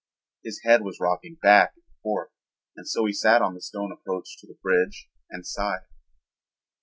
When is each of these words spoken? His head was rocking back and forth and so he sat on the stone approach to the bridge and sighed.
His 0.43 0.59
head 0.63 0.81
was 0.81 0.99
rocking 0.99 1.35
back 1.35 1.73
and 1.75 1.83
forth 2.01 2.31
and 2.75 2.87
so 2.89 3.05
he 3.05 3.13
sat 3.13 3.43
on 3.43 3.53
the 3.53 3.61
stone 3.61 3.91
approach 3.91 4.35
to 4.39 4.47
the 4.47 4.57
bridge 4.59 5.11
and 5.29 5.45
sighed. 5.45 5.85